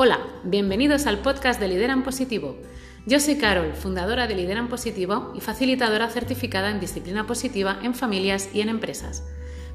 Hola, 0.00 0.20
bienvenidos 0.44 1.08
al 1.08 1.18
podcast 1.18 1.58
de 1.58 1.66
Lideran 1.66 2.04
Positivo. 2.04 2.56
Yo 3.04 3.18
soy 3.18 3.34
Carol, 3.36 3.72
fundadora 3.74 4.28
de 4.28 4.36
Lideran 4.36 4.68
Positivo 4.68 5.32
y 5.34 5.40
facilitadora 5.40 6.08
certificada 6.08 6.70
en 6.70 6.78
disciplina 6.78 7.26
positiva 7.26 7.80
en 7.82 7.96
familias 7.96 8.48
y 8.54 8.60
en 8.60 8.68
empresas. 8.68 9.26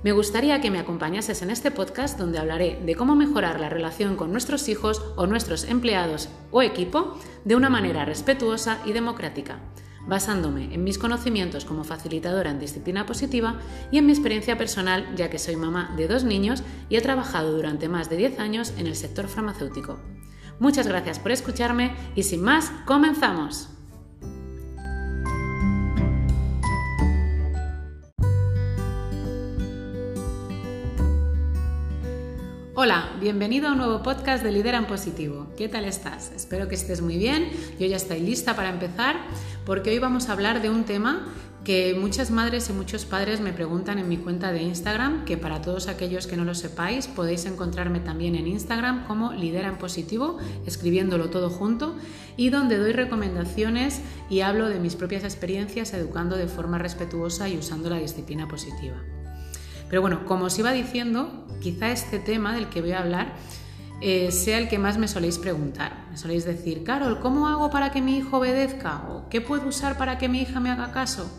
Me 0.01 0.13
gustaría 0.13 0.61
que 0.61 0.71
me 0.71 0.79
acompañases 0.79 1.41
en 1.41 1.49
este 1.49 1.71
podcast 1.71 2.17
donde 2.17 2.39
hablaré 2.39 2.79
de 2.85 2.95
cómo 2.95 3.17
mejorar 3.17 3.59
la 3.59 3.67
relación 3.67 4.15
con 4.15 4.31
nuestros 4.31 4.69
hijos 4.69 5.03
o 5.17 5.27
nuestros 5.27 5.65
empleados 5.65 6.29
o 6.51 6.61
equipo 6.61 7.19
de 7.43 7.57
una 7.57 7.69
manera 7.69 8.05
respetuosa 8.05 8.79
y 8.85 8.93
democrática 8.93 9.59
basándome 10.07 10.73
en 10.73 10.83
mis 10.83 10.97
conocimientos 10.97 11.65
como 11.65 11.83
facilitadora 11.83 12.51
en 12.51 12.59
disciplina 12.59 13.05
positiva 13.05 13.59
y 13.91 13.97
en 13.97 14.05
mi 14.05 14.11
experiencia 14.11 14.57
personal, 14.57 15.15
ya 15.15 15.29
que 15.29 15.39
soy 15.39 15.55
mamá 15.55 15.93
de 15.95 16.07
dos 16.07 16.23
niños 16.23 16.63
y 16.89 16.95
he 16.95 17.01
trabajado 17.01 17.53
durante 17.53 17.89
más 17.89 18.09
de 18.09 18.17
10 18.17 18.39
años 18.39 18.73
en 18.77 18.87
el 18.87 18.95
sector 18.95 19.27
farmacéutico. 19.27 19.99
Muchas 20.59 20.87
gracias 20.87 21.19
por 21.19 21.31
escucharme 21.31 21.95
y 22.15 22.23
sin 22.23 22.41
más, 22.41 22.71
comenzamos. 22.85 23.69
Hola, 32.85 33.11
bienvenido 33.21 33.69
a 33.69 33.71
un 33.71 33.77
nuevo 33.77 34.03
podcast 34.03 34.43
de 34.43 34.51
Lidera 34.51 34.77
en 34.77 34.87
Positivo. 34.87 35.47
¿Qué 35.55 35.69
tal 35.69 35.85
estás? 35.85 36.33
Espero 36.35 36.67
que 36.67 36.75
estés 36.75 36.99
muy 36.99 37.15
bien. 37.15 37.49
Yo 37.79 37.87
ya 37.87 37.95
estoy 37.95 38.19
lista 38.19 38.57
para 38.57 38.71
empezar 38.71 39.15
porque 39.65 39.91
hoy 39.91 39.99
vamos 39.99 40.27
a 40.27 40.33
hablar 40.33 40.61
de 40.61 40.69
un 40.69 40.83
tema 40.83 41.29
que 41.63 41.95
muchas 41.97 42.29
madres 42.29 42.69
y 42.69 42.73
muchos 42.73 43.05
padres 43.05 43.39
me 43.39 43.53
preguntan 43.53 43.99
en 43.99 44.09
mi 44.09 44.17
cuenta 44.17 44.51
de 44.51 44.63
Instagram, 44.63 45.23
que 45.23 45.37
para 45.37 45.61
todos 45.61 45.87
aquellos 45.87 46.27
que 46.27 46.35
no 46.35 46.43
lo 46.43 46.55
sepáis 46.55 47.07
podéis 47.07 47.45
encontrarme 47.45 48.01
también 48.01 48.35
en 48.35 48.47
Instagram 48.47 49.07
como 49.07 49.31
Lidera 49.31 49.69
en 49.69 49.77
Positivo, 49.77 50.37
escribiéndolo 50.65 51.29
todo 51.29 51.49
junto, 51.49 51.95
y 52.35 52.49
donde 52.49 52.77
doy 52.77 52.91
recomendaciones 52.91 54.01
y 54.29 54.41
hablo 54.41 54.67
de 54.67 54.81
mis 54.81 54.97
propias 54.97 55.23
experiencias 55.23 55.93
educando 55.93 56.35
de 56.35 56.49
forma 56.49 56.79
respetuosa 56.79 57.47
y 57.47 57.57
usando 57.57 57.89
la 57.89 57.99
disciplina 57.99 58.49
positiva. 58.49 58.97
Pero 59.93 60.01
bueno, 60.01 60.25
como 60.25 60.45
os 60.45 60.57
iba 60.57 60.71
diciendo, 60.71 61.42
quizá 61.63 61.91
este 61.91 62.19
tema 62.19 62.53
del 62.53 62.67
que 62.67 62.81
voy 62.81 62.91
a 62.91 62.99
hablar 62.99 63.33
eh, 64.01 64.31
sea 64.31 64.57
el 64.57 64.67
que 64.67 64.77
más 64.77 64.97
me 64.97 65.07
soléis 65.07 65.37
preguntar. 65.37 66.07
Me 66.11 66.17
soléis 66.17 66.43
decir, 66.43 66.83
Carol, 66.83 67.21
¿cómo 67.21 67.47
hago 67.47 67.69
para 67.69 67.93
que 67.93 68.01
mi 68.01 68.17
hijo 68.17 68.37
obedezca? 68.39 69.07
¿O 69.09 69.29
qué 69.29 69.39
puedo 69.39 69.65
usar 69.69 69.97
para 69.97 70.17
que 70.17 70.27
mi 70.27 70.41
hija 70.41 70.59
me 70.59 70.69
haga 70.69 70.91
caso? 70.91 71.31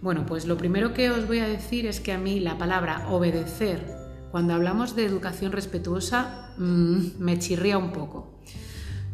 Bueno, 0.00 0.24
pues 0.24 0.46
lo 0.46 0.56
primero 0.56 0.94
que 0.94 1.10
os 1.10 1.26
voy 1.26 1.40
a 1.40 1.46
decir 1.46 1.84
es 1.84 2.00
que 2.00 2.12
a 2.12 2.18
mí 2.18 2.40
la 2.40 2.56
palabra 2.56 3.06
obedecer, 3.10 3.84
cuando 4.30 4.54
hablamos 4.54 4.96
de 4.96 5.04
educación 5.04 5.52
respetuosa, 5.52 6.54
mm, 6.56 7.18
me 7.18 7.38
chirría 7.38 7.76
un 7.76 7.92
poco. 7.92 8.40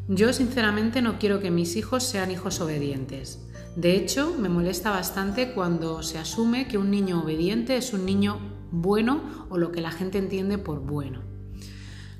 Yo 0.06 0.32
sinceramente 0.32 1.02
no 1.02 1.18
quiero 1.18 1.40
que 1.40 1.50
mis 1.50 1.74
hijos 1.74 2.04
sean 2.04 2.30
hijos 2.30 2.60
obedientes. 2.60 3.40
De 3.74 3.96
hecho, 3.96 4.32
me 4.38 4.48
molesta 4.48 4.90
bastante 4.90 5.52
cuando 5.54 6.04
se 6.04 6.18
asume 6.18 6.68
que 6.68 6.78
un 6.78 6.92
niño 6.92 7.22
obediente 7.24 7.76
es 7.76 7.92
un 7.92 8.06
niño 8.06 8.55
bueno 8.70 9.46
o 9.48 9.58
lo 9.58 9.72
que 9.72 9.80
la 9.80 9.90
gente 9.90 10.18
entiende 10.18 10.58
por 10.58 10.80
bueno. 10.80 11.20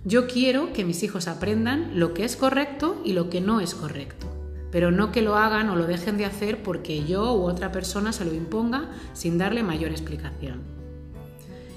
Yo 0.05 0.29
quiero 0.29 0.73
que 0.73 0.85
mis 0.85 1.03
hijos 1.03 1.27
aprendan 1.27 1.99
lo 1.99 2.15
que 2.15 2.25
es 2.25 2.37
correcto 2.37 3.01
y 3.05 3.13
lo 3.13 3.29
que 3.29 3.41
no 3.41 3.61
es 3.61 3.75
correcto, 3.75 4.29
pero 4.71 4.91
no 4.91 5.11
que 5.11 5.23
lo 5.23 5.35
hagan 5.35 5.69
o 5.69 5.77
lo 5.77 5.87
dejen 5.87 6.17
de 6.17 6.25
hacer 6.25 6.63
porque 6.63 7.05
yo 7.05 7.35
u 7.35 7.43
otra 7.43 7.73
persona 7.73 8.13
se 8.13 8.25
lo 8.25 8.33
imponga 8.33 8.91
sin 9.15 9.37
darle 9.37 9.63
mayor 9.63 9.91
explicación. 9.91 10.63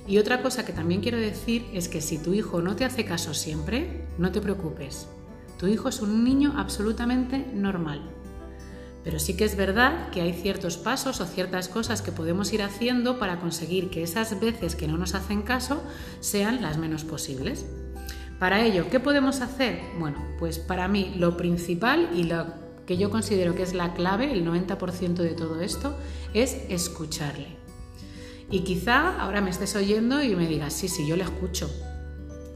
Y 0.07 0.17
otra 0.17 0.41
cosa 0.41 0.65
que 0.65 0.73
también 0.73 1.01
quiero 1.01 1.17
decir 1.17 1.65
es 1.73 1.87
que 1.87 2.01
si 2.01 2.17
tu 2.17 2.33
hijo 2.33 2.61
no 2.61 2.75
te 2.75 2.85
hace 2.85 3.05
caso 3.05 3.33
siempre, 3.33 4.05
no 4.17 4.31
te 4.31 4.41
preocupes. 4.41 5.07
Tu 5.59 5.67
hijo 5.67 5.89
es 5.89 6.01
un 6.01 6.23
niño 6.23 6.53
absolutamente 6.57 7.45
normal. 7.53 8.01
Pero 9.03 9.19
sí 9.19 9.35
que 9.35 9.45
es 9.45 9.55
verdad 9.55 10.09
que 10.09 10.21
hay 10.21 10.33
ciertos 10.33 10.77
pasos 10.77 11.21
o 11.21 11.25
ciertas 11.25 11.69
cosas 11.69 12.01
que 12.01 12.11
podemos 12.11 12.51
ir 12.53 12.61
haciendo 12.61 13.17
para 13.17 13.39
conseguir 13.39 13.89
que 13.89 14.03
esas 14.03 14.39
veces 14.39 14.75
que 14.75 14.87
no 14.87 14.97
nos 14.97 15.15
hacen 15.15 15.41
caso 15.41 15.81
sean 16.19 16.61
las 16.61 16.77
menos 16.77 17.03
posibles. 17.03 17.65
Para 18.39 18.61
ello, 18.61 18.89
¿qué 18.89 18.99
podemos 18.99 19.41
hacer? 19.41 19.81
Bueno, 19.99 20.25
pues 20.37 20.59
para 20.59 20.87
mí 20.87 21.13
lo 21.17 21.37
principal 21.37 22.09
y 22.13 22.23
lo 22.23 22.45
que 22.85 22.97
yo 22.97 23.09
considero 23.09 23.55
que 23.55 23.63
es 23.63 23.73
la 23.73 23.93
clave, 23.93 24.31
el 24.31 24.45
90% 24.45 25.13
de 25.15 25.33
todo 25.33 25.61
esto, 25.61 25.95
es 26.33 26.57
escucharle. 26.69 27.57
Y 28.49 28.61
quizá 28.61 29.21
ahora 29.21 29.41
me 29.41 29.51
estés 29.51 29.75
oyendo 29.75 30.23
y 30.23 30.35
me 30.35 30.47
digas, 30.47 30.73
sí, 30.73 30.87
sí, 30.87 31.05
yo 31.05 31.15
le 31.15 31.23
escucho, 31.23 31.69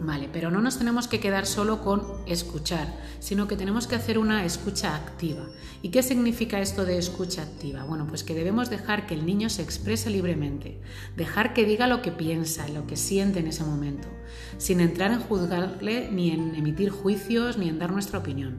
Vale, 0.04 0.28
pero 0.34 0.52
no 0.52 0.62
nos 0.62 0.78
tenemos 0.78 1.08
que 1.08 1.22
quedar 1.22 1.46
solo 1.46 1.82
con 1.82 2.04
escuchar, 2.28 2.94
sino 3.20 3.48
que 3.48 3.56
tenemos 3.56 3.88
que 3.88 3.96
hacer 3.96 4.18
una 4.18 4.44
escucha 4.44 4.98
activa. 4.98 5.48
¿Y 5.82 5.90
qué 5.90 6.04
significa 6.04 6.60
esto 6.60 6.84
de 6.84 6.98
escucha 6.98 7.44
activa? 7.44 7.86
Bueno, 7.86 8.06
pues 8.06 8.26
que 8.26 8.36
debemos 8.36 8.70
dejar 8.70 9.06
que 9.06 9.14
el 9.14 9.26
niño 9.26 9.50
se 9.50 9.62
exprese 9.62 10.10
libremente, 10.10 10.82
dejar 11.16 11.54
que 11.54 11.64
diga 11.64 11.88
lo 11.88 12.02
que 12.02 12.12
piensa, 12.12 12.68
lo 12.68 12.86
que 12.86 12.98
siente 12.98 13.40
en 13.40 13.48
ese 13.48 13.64
momento, 13.64 14.10
sin 14.58 14.82
entrar 14.82 15.14
en 15.14 15.22
juzgarle 15.22 16.12
ni 16.12 16.32
en 16.32 16.54
emitir 16.56 16.90
juicios 16.90 17.58
ni 17.58 17.70
en 17.70 17.80
dar 17.80 17.94
nuestra 17.94 18.20
opinión. 18.20 18.58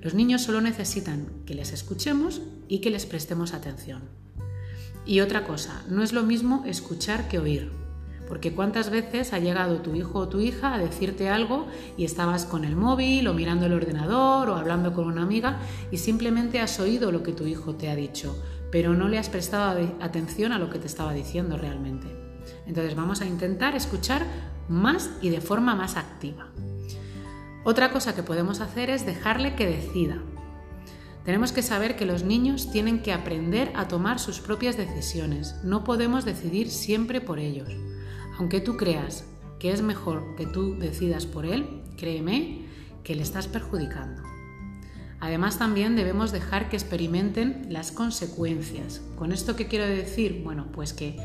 Los 0.00 0.14
niños 0.14 0.40
solo 0.40 0.62
necesitan 0.62 1.26
que 1.44 1.54
les 1.54 1.72
escuchemos 1.74 2.40
y 2.66 2.80
que 2.80 2.88
les 2.88 3.04
prestemos 3.04 3.52
atención. 3.52 4.04
Y 5.04 5.20
otra 5.20 5.44
cosa, 5.44 5.82
no 5.90 6.02
es 6.02 6.14
lo 6.14 6.22
mismo 6.22 6.64
escuchar 6.66 7.28
que 7.28 7.38
oír. 7.38 7.81
Porque 8.28 8.54
cuántas 8.54 8.90
veces 8.90 9.32
ha 9.32 9.38
llegado 9.38 9.82
tu 9.82 9.94
hijo 9.94 10.20
o 10.20 10.28
tu 10.28 10.40
hija 10.40 10.74
a 10.74 10.78
decirte 10.78 11.28
algo 11.28 11.66
y 11.96 12.04
estabas 12.04 12.46
con 12.46 12.64
el 12.64 12.76
móvil 12.76 13.28
o 13.28 13.34
mirando 13.34 13.66
el 13.66 13.74
ordenador 13.74 14.48
o 14.48 14.56
hablando 14.56 14.92
con 14.92 15.06
una 15.06 15.22
amiga 15.22 15.58
y 15.90 15.98
simplemente 15.98 16.60
has 16.60 16.80
oído 16.80 17.12
lo 17.12 17.22
que 17.22 17.32
tu 17.32 17.46
hijo 17.46 17.74
te 17.74 17.90
ha 17.90 17.96
dicho, 17.96 18.36
pero 18.70 18.94
no 18.94 19.08
le 19.08 19.18
has 19.18 19.28
prestado 19.28 19.96
atención 20.00 20.52
a 20.52 20.58
lo 20.58 20.70
que 20.70 20.78
te 20.78 20.86
estaba 20.86 21.12
diciendo 21.12 21.58
realmente. 21.58 22.06
Entonces 22.66 22.94
vamos 22.94 23.20
a 23.20 23.26
intentar 23.26 23.74
escuchar 23.74 24.24
más 24.68 25.10
y 25.20 25.30
de 25.30 25.40
forma 25.40 25.74
más 25.74 25.96
activa. 25.96 26.48
Otra 27.64 27.92
cosa 27.92 28.14
que 28.14 28.22
podemos 28.22 28.60
hacer 28.60 28.90
es 28.90 29.06
dejarle 29.06 29.54
que 29.54 29.66
decida. 29.66 30.18
Tenemos 31.24 31.52
que 31.52 31.62
saber 31.62 31.94
que 31.94 32.06
los 32.06 32.24
niños 32.24 32.72
tienen 32.72 33.02
que 33.02 33.12
aprender 33.12 33.70
a 33.76 33.86
tomar 33.86 34.18
sus 34.18 34.40
propias 34.40 34.76
decisiones. 34.76 35.54
No 35.62 35.84
podemos 35.84 36.24
decidir 36.24 36.70
siempre 36.70 37.20
por 37.20 37.38
ellos. 37.38 37.68
Aunque 38.42 38.60
tú 38.60 38.76
creas 38.76 39.22
que 39.60 39.70
es 39.70 39.82
mejor 39.82 40.34
que 40.34 40.46
tú 40.46 40.76
decidas 40.76 41.26
por 41.26 41.46
él, 41.46 41.84
créeme 41.96 42.66
que 43.04 43.14
le 43.14 43.22
estás 43.22 43.46
perjudicando. 43.46 44.20
Además 45.20 45.60
también 45.60 45.94
debemos 45.94 46.32
dejar 46.32 46.68
que 46.68 46.74
experimenten 46.74 47.68
las 47.68 47.92
consecuencias. 47.92 49.00
¿Con 49.14 49.30
esto 49.30 49.54
qué 49.54 49.68
quiero 49.68 49.86
decir? 49.86 50.40
Bueno, 50.42 50.66
pues 50.72 50.92
que 50.92 51.18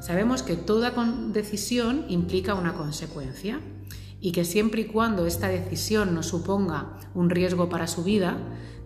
sabemos 0.00 0.42
que 0.42 0.56
toda 0.56 0.90
decisión 1.32 2.04
implica 2.08 2.54
una 2.54 2.74
consecuencia 2.74 3.60
y 4.20 4.32
que 4.32 4.44
siempre 4.44 4.80
y 4.80 4.86
cuando 4.86 5.24
esta 5.24 5.46
decisión 5.46 6.16
no 6.16 6.24
suponga 6.24 6.98
un 7.14 7.30
riesgo 7.30 7.68
para 7.68 7.86
su 7.86 8.02
vida, 8.02 8.38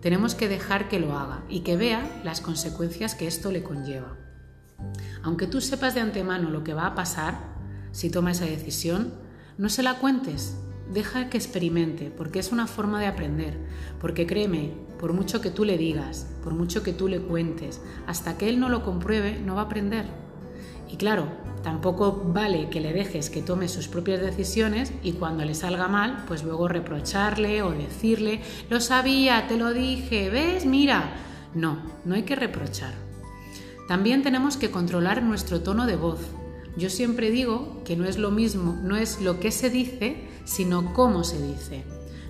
tenemos 0.03 0.35
que 0.35 0.47
dejar 0.47 0.87
que 0.87 0.99
lo 0.99 1.17
haga 1.17 1.45
y 1.49 1.61
que 1.61 1.77
vea 1.77 2.21
las 2.23 2.41
consecuencias 2.41 3.15
que 3.15 3.25
esto 3.25 3.51
le 3.51 3.63
conlleva. 3.63 4.17
Aunque 5.23 5.47
tú 5.47 5.61
sepas 5.61 5.95
de 5.95 6.01
antemano 6.01 6.51
lo 6.51 6.63
que 6.63 6.75
va 6.75 6.85
a 6.85 6.95
pasar, 6.95 7.50
si 7.91 8.09
toma 8.09 8.31
esa 8.31 8.45
decisión, 8.45 9.13
no 9.57 9.69
se 9.69 9.83
la 9.83 9.95
cuentes, 9.95 10.57
deja 10.93 11.29
que 11.29 11.37
experimente, 11.37 12.11
porque 12.11 12.39
es 12.39 12.51
una 12.51 12.67
forma 12.67 12.99
de 12.99 13.07
aprender, 13.07 13.57
porque 13.99 14.27
créeme, 14.27 14.73
por 14.99 15.13
mucho 15.13 15.41
que 15.41 15.49
tú 15.49 15.65
le 15.65 15.77
digas, 15.77 16.27
por 16.43 16.53
mucho 16.53 16.83
que 16.83 16.93
tú 16.93 17.07
le 17.07 17.19
cuentes, 17.19 17.81
hasta 18.07 18.37
que 18.37 18.49
él 18.49 18.59
no 18.59 18.69
lo 18.69 18.83
compruebe, 18.83 19.39
no 19.39 19.55
va 19.55 19.61
a 19.61 19.65
aprender. 19.65 20.05
Y 20.89 20.97
claro, 20.97 21.27
tampoco 21.63 22.21
vale 22.33 22.69
que 22.69 22.81
le 22.81 22.93
dejes 22.93 23.29
que 23.29 23.41
tome 23.41 23.69
sus 23.69 23.87
propias 23.87 24.21
decisiones 24.21 24.91
y 25.01 25.13
cuando 25.13 25.45
le 25.45 25.55
salga 25.55 25.87
mal, 25.87 26.25
pues 26.27 26.43
luego 26.43 26.67
reprocharle 26.67 27.61
o 27.63 27.71
decirle, 27.71 28.41
lo 28.69 28.81
sabía, 28.81 29.47
te 29.47 29.57
lo 29.57 29.73
dije, 29.73 30.29
ves, 30.29 30.65
mira. 30.65 31.13
No, 31.53 31.79
no 32.05 32.15
hay 32.15 32.23
que 32.23 32.35
reprochar. 32.35 32.93
También 33.87 34.23
tenemos 34.23 34.55
que 34.55 34.71
controlar 34.71 35.21
nuestro 35.21 35.61
tono 35.61 35.85
de 35.85 35.97
voz, 35.97 36.19
yo 36.77 36.89
siempre 36.89 37.31
digo 37.31 37.81
que 37.83 37.95
no 37.95 38.05
es 38.05 38.17
lo 38.17 38.31
mismo, 38.31 38.79
no 38.81 38.95
es 38.95 39.21
lo 39.21 39.39
que 39.39 39.51
se 39.51 39.69
dice, 39.69 40.27
sino 40.45 40.93
cómo 40.93 41.23
se 41.23 41.41
dice. 41.41 41.83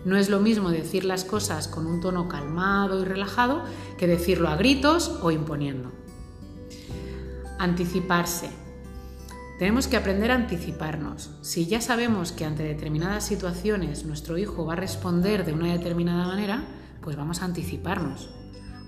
No 0.04 0.18
es 0.18 0.30
lo 0.30 0.40
mismo 0.40 0.72
decir 0.72 1.06
las 1.06 1.24
cosas 1.24 1.68
con 1.68 1.86
un 1.86 2.02
tono 2.02 2.28
calmado 2.28 3.02
y 3.02 3.06
relajado 3.06 3.64
que 4.00 4.08
decirlo 4.08 4.50
a 4.50 4.56
gritos 4.56 5.20
o 5.22 5.30
imponiendo. 5.30 5.92
Anticiparse. 7.60 8.50
Tenemos 9.60 9.88
que 9.88 9.98
aprender 9.98 10.32
a 10.32 10.36
anticiparnos. 10.36 11.30
Si 11.42 11.68
ya 11.68 11.82
sabemos 11.82 12.32
que 12.32 12.46
ante 12.46 12.64
determinadas 12.64 13.24
situaciones 13.28 14.06
nuestro 14.06 14.40
hijo 14.40 14.66
va 14.66 14.74
a 14.74 14.78
responder 14.78 15.46
de 15.46 15.54
una 15.54 15.72
determinada 15.72 16.26
manera, 16.26 16.66
pues 17.04 17.16
vamos 17.16 17.44
a 17.44 17.46
anticiparnos. 17.46 18.32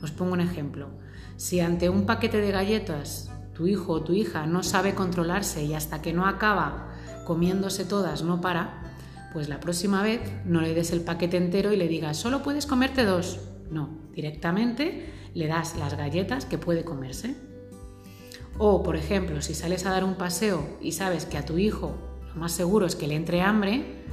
Os 0.01 0.09
pongo 0.09 0.33
un 0.33 0.41
ejemplo. 0.41 0.89
Si 1.38 1.59
ante 1.59 1.89
un 1.89 2.07
paquete 2.07 2.38
de 2.41 2.51
galletas 2.51 3.29
tu 3.53 3.67
hijo 3.67 3.94
o 3.94 4.03
tu 4.03 4.13
hija 4.13 4.45
no 4.45 4.63
sabe 4.63 4.95
controlarse 4.95 5.63
y 5.63 5.73
hasta 5.73 6.01
que 6.01 6.13
no 6.13 6.25
acaba 6.25 6.89
comiéndose 7.25 7.85
todas 7.85 8.23
no 8.23 8.41
para, 8.41 8.94
pues 9.31 9.50
la 9.50 9.59
próxima 9.59 10.03
vez 10.03 10.21
no 10.45 10.61
le 10.61 10.73
des 10.73 10.91
el 10.91 11.01
paquete 11.01 11.38
entero 11.38 11.71
y 11.73 11.77
le 11.77 11.88
digas, 11.88 12.17
solo 12.17 12.44
puedes 12.44 12.65
comerte 12.65 13.05
dos. 13.05 13.39
No, 13.71 13.89
directamente 14.13 15.11
le 15.33 15.47
das 15.47 15.75
las 15.77 15.97
galletas 15.97 16.45
que 16.45 16.57
puede 16.57 16.83
comerse. 16.83 17.35
O, 18.57 18.83
por 18.83 18.95
ejemplo, 18.95 19.41
si 19.41 19.55
sales 19.55 19.85
a 19.85 19.91
dar 19.91 20.03
un 20.03 20.15
paseo 20.15 20.77
y 20.79 20.91
sabes 20.91 21.25
que 21.25 21.38
a 21.38 21.45
tu 21.45 21.57
hijo 21.57 21.95
lo 22.33 22.41
más 22.41 22.51
seguro 22.51 22.85
es 22.85 22.95
que 22.95 23.07
le 23.07 23.15
entre 23.15 23.41
hambre, 23.41 24.03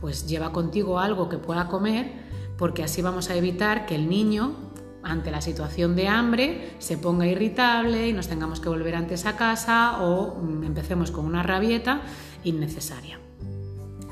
pues 0.00 0.26
lleva 0.26 0.52
contigo 0.52 0.98
algo 0.98 1.28
que 1.28 1.38
pueda 1.38 1.68
comer, 1.68 2.12
porque 2.56 2.82
así 2.82 3.02
vamos 3.02 3.30
a 3.30 3.36
evitar 3.36 3.86
que 3.86 3.94
el 3.94 4.08
niño, 4.08 4.67
ante 5.02 5.30
la 5.30 5.40
situación 5.40 5.96
de 5.96 6.08
hambre, 6.08 6.74
se 6.78 6.98
ponga 6.98 7.26
irritable 7.26 8.08
y 8.08 8.12
nos 8.12 8.28
tengamos 8.28 8.60
que 8.60 8.68
volver 8.68 8.94
antes 8.94 9.26
a 9.26 9.36
casa 9.36 10.02
o 10.02 10.36
mm, 10.36 10.64
empecemos 10.64 11.10
con 11.10 11.24
una 11.24 11.42
rabieta 11.42 12.02
innecesaria. 12.44 13.20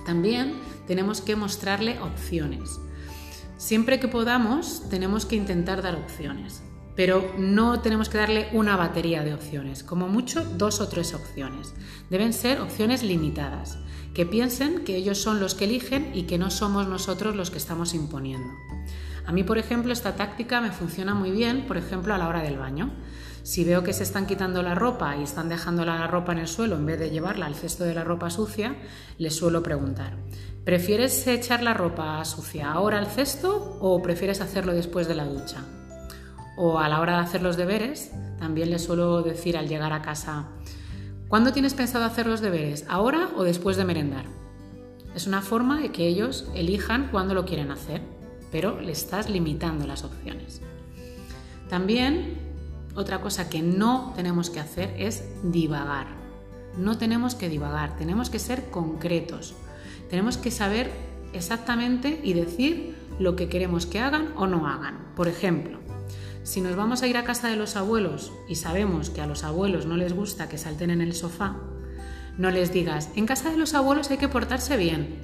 También 0.04 0.54
tenemos 0.86 1.20
que 1.20 1.36
mostrarle 1.36 1.98
opciones. 2.00 2.78
Siempre 3.56 3.98
que 3.98 4.08
podamos, 4.08 4.88
tenemos 4.88 5.26
que 5.26 5.36
intentar 5.36 5.82
dar 5.82 5.96
opciones, 5.96 6.62
pero 6.94 7.34
no 7.38 7.80
tenemos 7.80 8.08
que 8.08 8.18
darle 8.18 8.48
una 8.52 8.76
batería 8.76 9.22
de 9.22 9.34
opciones, 9.34 9.82
como 9.82 10.08
mucho 10.08 10.44
dos 10.44 10.80
o 10.80 10.88
tres 10.88 11.14
opciones. 11.14 11.74
Deben 12.10 12.32
ser 12.32 12.60
opciones 12.60 13.02
limitadas, 13.02 13.78
que 14.14 14.24
piensen 14.24 14.84
que 14.84 14.96
ellos 14.96 15.18
son 15.18 15.40
los 15.40 15.54
que 15.54 15.64
eligen 15.64 16.10
y 16.14 16.22
que 16.22 16.38
no 16.38 16.50
somos 16.50 16.88
nosotros 16.88 17.34
los 17.36 17.50
que 17.50 17.58
estamos 17.58 17.92
imponiendo. 17.92 18.50
A 19.26 19.32
mí, 19.32 19.42
por 19.42 19.58
ejemplo, 19.58 19.92
esta 19.92 20.14
táctica 20.14 20.60
me 20.60 20.70
funciona 20.70 21.12
muy 21.14 21.32
bien, 21.32 21.66
por 21.66 21.76
ejemplo, 21.76 22.14
a 22.14 22.18
la 22.18 22.28
hora 22.28 22.42
del 22.42 22.58
baño. 22.58 22.92
Si 23.42 23.64
veo 23.64 23.82
que 23.82 23.92
se 23.92 24.04
están 24.04 24.26
quitando 24.26 24.62
la 24.62 24.74
ropa 24.74 25.16
y 25.16 25.22
están 25.22 25.48
dejando 25.48 25.84
la 25.84 26.06
ropa 26.06 26.32
en 26.32 26.38
el 26.38 26.48
suelo 26.48 26.76
en 26.76 26.86
vez 26.86 26.98
de 26.98 27.10
llevarla 27.10 27.46
al 27.46 27.54
cesto 27.54 27.84
de 27.84 27.94
la 27.94 28.04
ropa 28.04 28.30
sucia, 28.30 28.76
les 29.18 29.36
suelo 29.36 29.62
preguntar, 29.62 30.16
¿prefieres 30.64 31.26
echar 31.26 31.62
la 31.62 31.74
ropa 31.74 32.24
sucia 32.24 32.72
ahora 32.72 32.98
al 32.98 33.06
cesto 33.06 33.78
o 33.80 34.00
prefieres 34.02 34.40
hacerlo 34.40 34.72
después 34.72 35.08
de 35.08 35.14
la 35.14 35.24
ducha? 35.24 35.64
O 36.56 36.78
a 36.78 36.88
la 36.88 37.00
hora 37.00 37.16
de 37.16 37.22
hacer 37.22 37.42
los 37.42 37.56
deberes, 37.56 38.12
también 38.38 38.70
les 38.70 38.84
suelo 38.84 39.22
decir 39.22 39.56
al 39.56 39.68
llegar 39.68 39.92
a 39.92 40.02
casa, 40.02 40.48
¿cuándo 41.28 41.52
tienes 41.52 41.74
pensado 41.74 42.04
hacer 42.04 42.26
los 42.26 42.40
deberes? 42.40 42.84
¿Ahora 42.88 43.30
o 43.36 43.44
después 43.44 43.76
de 43.76 43.84
merendar? 43.84 44.24
Es 45.14 45.26
una 45.26 45.40
forma 45.40 45.80
de 45.80 45.92
que 45.92 46.06
ellos 46.06 46.48
elijan 46.54 47.08
cuándo 47.10 47.34
lo 47.34 47.44
quieren 47.44 47.70
hacer, 47.70 48.02
pero 48.50 48.80
le 48.80 48.92
estás 48.92 49.28
limitando 49.28 49.86
las 49.86 50.04
opciones. 50.04 50.60
También 51.68 52.38
otra 52.94 53.20
cosa 53.20 53.48
que 53.48 53.62
no 53.62 54.12
tenemos 54.16 54.50
que 54.50 54.60
hacer 54.60 54.94
es 54.98 55.24
divagar. 55.42 56.06
No 56.78 56.98
tenemos 56.98 57.34
que 57.34 57.48
divagar, 57.48 57.96
tenemos 57.96 58.30
que 58.30 58.38
ser 58.38 58.70
concretos. 58.70 59.54
Tenemos 60.08 60.38
que 60.38 60.50
saber 60.50 60.90
exactamente 61.32 62.20
y 62.22 62.32
decir 62.32 62.96
lo 63.18 63.36
que 63.36 63.48
queremos 63.48 63.86
que 63.86 64.00
hagan 64.00 64.32
o 64.36 64.46
no 64.46 64.66
hagan. 64.66 65.12
Por 65.14 65.28
ejemplo, 65.28 65.78
si 66.42 66.60
nos 66.60 66.76
vamos 66.76 67.02
a 67.02 67.06
ir 67.06 67.16
a 67.16 67.24
casa 67.24 67.48
de 67.48 67.56
los 67.56 67.76
abuelos 67.76 68.32
y 68.48 68.54
sabemos 68.54 69.10
que 69.10 69.20
a 69.20 69.26
los 69.26 69.42
abuelos 69.42 69.86
no 69.86 69.96
les 69.96 70.12
gusta 70.12 70.48
que 70.48 70.58
salten 70.58 70.90
en 70.90 71.00
el 71.00 71.12
sofá, 71.12 71.56
no 72.38 72.50
les 72.50 72.72
digas, 72.72 73.10
en 73.16 73.26
casa 73.26 73.50
de 73.50 73.56
los 73.56 73.74
abuelos 73.74 74.10
hay 74.10 74.18
que 74.18 74.28
portarse 74.28 74.76
bien. 74.76 75.20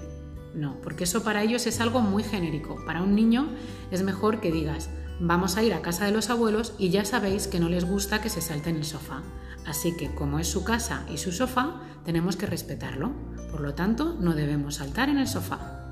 No, 0.54 0.76
porque 0.82 1.04
eso 1.04 1.22
para 1.22 1.42
ellos 1.42 1.66
es 1.66 1.80
algo 1.80 2.00
muy 2.00 2.22
genérico. 2.22 2.76
Para 2.84 3.02
un 3.02 3.14
niño 3.14 3.48
es 3.90 4.02
mejor 4.02 4.40
que 4.40 4.52
digas, 4.52 4.90
Vamos 5.24 5.56
a 5.56 5.62
ir 5.62 5.72
a 5.72 5.82
casa 5.82 6.04
de 6.04 6.10
los 6.10 6.30
abuelos 6.30 6.74
y 6.78 6.90
ya 6.90 7.04
sabéis 7.04 7.46
que 7.46 7.60
no 7.60 7.68
les 7.68 7.84
gusta 7.84 8.20
que 8.20 8.28
se 8.28 8.40
salte 8.40 8.70
en 8.70 8.76
el 8.76 8.84
sofá. 8.84 9.22
Así 9.64 9.96
que 9.96 10.12
como 10.12 10.40
es 10.40 10.48
su 10.48 10.64
casa 10.64 11.06
y 11.08 11.16
su 11.16 11.30
sofá, 11.30 11.80
tenemos 12.04 12.34
que 12.34 12.46
respetarlo. 12.46 13.12
Por 13.52 13.60
lo 13.60 13.72
tanto, 13.74 14.16
no 14.18 14.34
debemos 14.34 14.76
saltar 14.76 15.08
en 15.08 15.18
el 15.18 15.28
sofá. 15.28 15.86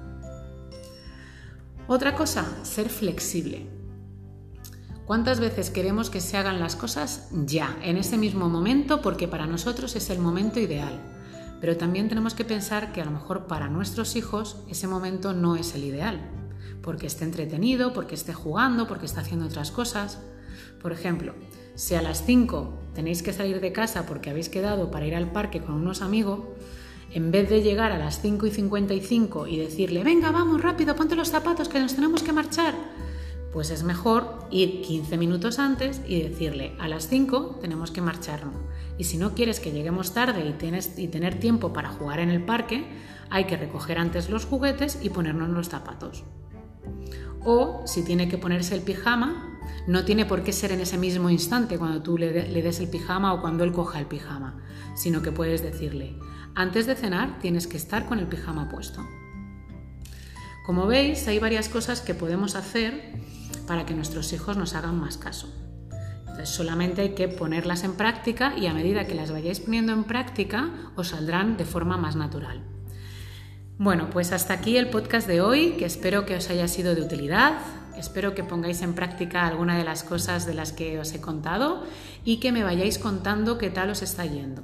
Otra 1.86 2.16
cosa, 2.16 2.44
ser 2.64 2.88
flexible. 2.88 3.68
¿Cuántas 5.06 5.38
veces 5.38 5.70
queremos 5.70 6.10
que 6.10 6.20
se 6.20 6.36
hagan 6.36 6.58
las 6.58 6.74
cosas 6.74 7.28
ya, 7.30 7.78
en 7.82 7.98
ese 7.98 8.18
mismo 8.18 8.48
momento, 8.48 9.00
porque 9.00 9.28
para 9.28 9.46
nosotros 9.46 9.94
es 9.94 10.10
el 10.10 10.18
momento 10.18 10.58
ideal? 10.58 11.00
Pero 11.60 11.76
también 11.76 12.08
tenemos 12.08 12.34
que 12.34 12.44
pensar 12.44 12.92
que 12.92 13.00
a 13.00 13.04
lo 13.04 13.10
mejor 13.10 13.46
para 13.46 13.68
nuestros 13.68 14.16
hijos 14.16 14.56
ese 14.68 14.86
momento 14.86 15.32
no 15.32 15.56
es 15.56 15.74
el 15.74 15.84
ideal 15.84 16.20
porque 16.82 17.06
esté 17.06 17.24
entretenido, 17.24 17.92
porque 17.92 18.14
esté 18.14 18.32
jugando, 18.32 18.86
porque 18.86 19.06
está 19.06 19.20
haciendo 19.20 19.46
otras 19.46 19.70
cosas. 19.70 20.18
Por 20.80 20.92
ejemplo, 20.92 21.34
si 21.74 21.94
a 21.94 22.02
las 22.02 22.24
5 22.24 22.92
tenéis 22.94 23.22
que 23.22 23.32
salir 23.32 23.60
de 23.60 23.72
casa 23.72 24.06
porque 24.06 24.30
habéis 24.30 24.48
quedado 24.48 24.90
para 24.90 25.06
ir 25.06 25.14
al 25.14 25.30
parque 25.30 25.60
con 25.60 25.74
unos 25.74 26.02
amigos, 26.02 26.40
en 27.12 27.30
vez 27.30 27.50
de 27.50 27.62
llegar 27.62 27.92
a 27.92 27.98
las 27.98 28.20
5 28.22 28.46
y 28.46 28.50
55 28.50 29.46
y 29.46 29.58
decirle, 29.58 30.04
venga, 30.04 30.30
vamos 30.30 30.62
rápido, 30.62 30.94
ponte 30.94 31.16
los 31.16 31.28
zapatos 31.28 31.68
que 31.68 31.80
nos 31.80 31.94
tenemos 31.94 32.22
que 32.22 32.32
marchar, 32.32 32.74
pues 33.52 33.70
es 33.70 33.82
mejor 33.82 34.46
ir 34.50 34.82
15 34.82 35.16
minutos 35.18 35.58
antes 35.58 36.00
y 36.06 36.22
decirle, 36.22 36.76
a 36.78 36.88
las 36.88 37.08
5 37.08 37.58
tenemos 37.60 37.90
que 37.90 38.00
marcharnos. 38.00 38.54
Y 38.96 39.04
si 39.04 39.16
no 39.16 39.34
quieres 39.34 39.60
que 39.60 39.72
lleguemos 39.72 40.14
tarde 40.14 40.46
y, 40.46 40.52
tienes, 40.52 40.98
y 40.98 41.08
tener 41.08 41.40
tiempo 41.40 41.72
para 41.72 41.90
jugar 41.90 42.20
en 42.20 42.30
el 42.30 42.44
parque, 42.44 42.86
hay 43.30 43.44
que 43.44 43.56
recoger 43.56 43.98
antes 43.98 44.30
los 44.30 44.44
juguetes 44.44 44.98
y 45.02 45.10
ponernos 45.10 45.48
los 45.48 45.68
zapatos. 45.68 46.24
O 47.44 47.82
si 47.86 48.04
tiene 48.04 48.28
que 48.28 48.38
ponerse 48.38 48.74
el 48.74 48.82
pijama, 48.82 49.58
no 49.86 50.04
tiene 50.04 50.26
por 50.26 50.42
qué 50.42 50.52
ser 50.52 50.72
en 50.72 50.80
ese 50.80 50.98
mismo 50.98 51.30
instante 51.30 51.78
cuando 51.78 52.02
tú 52.02 52.18
le, 52.18 52.32
des 52.32 52.80
el 52.80 52.88
pijama 52.88 53.32
o 53.32 53.40
cuando 53.40 53.64
él 53.64 53.72
coja 53.72 53.98
el 53.98 54.06
pijama, 54.06 54.62
sino 54.94 55.22
que 55.22 55.32
puedes 55.32 55.62
decirle, 55.62 56.16
antes 56.54 56.86
de 56.86 56.94
cenar 56.94 57.38
tienes 57.40 57.66
que 57.66 57.76
estar 57.76 58.06
con 58.06 58.18
el 58.18 58.26
pijama 58.26 58.68
puesto. 58.68 59.04
Como 60.64 60.86
veis, 60.86 61.26
hay 61.26 61.38
varias 61.38 61.68
cosas 61.68 62.00
que 62.00 62.14
podemos 62.14 62.54
hacer 62.54 63.12
para 63.66 63.86
que 63.86 63.94
nuestros 63.94 64.32
hijos 64.32 64.56
nos 64.56 64.74
hagan 64.74 64.98
más 64.98 65.16
caso. 65.16 65.48
Entonces, 66.20 66.48
solamente 66.48 67.02
hay 67.02 67.14
que 67.14 67.28
ponerlas 67.28 67.84
en 67.84 67.94
práctica 67.94 68.54
y 68.56 68.66
a 68.66 68.74
medida 68.74 69.06
que 69.06 69.14
las 69.14 69.30
vayáis 69.30 69.60
poniendo 69.60 69.92
en 69.92 70.04
práctica, 70.04 70.70
os 70.96 71.08
saldrán 71.08 71.56
de 71.56 71.64
forma 71.64 71.96
más 71.96 72.16
natural. 72.16 72.62
Bueno, 73.78 74.10
pues 74.10 74.32
hasta 74.32 74.54
aquí 74.54 74.76
el 74.76 74.90
podcast 74.90 75.26
de 75.26 75.40
hoy, 75.40 75.70
que 75.78 75.86
espero 75.86 76.26
que 76.26 76.36
os 76.36 76.50
haya 76.50 76.68
sido 76.68 76.94
de 76.94 77.00
utilidad. 77.00 77.54
Espero 77.96 78.34
que 78.34 78.44
pongáis 78.44 78.82
en 78.82 78.92
práctica 78.94 79.46
alguna 79.46 79.78
de 79.78 79.84
las 79.84 80.02
cosas 80.02 80.46
de 80.46 80.54
las 80.54 80.72
que 80.72 80.98
os 80.98 81.12
he 81.12 81.20
contado 81.20 81.84
y 82.24 82.38
que 82.38 82.50
me 82.52 82.64
vayáis 82.64 82.98
contando 82.98 83.58
qué 83.58 83.68
tal 83.70 83.90
os 83.90 84.02
está 84.02 84.26
yendo. 84.26 84.62